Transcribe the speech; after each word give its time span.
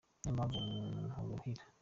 Niyo 0.23 0.31
mpamvu 0.37 0.57
nkuruhira 1.09 1.63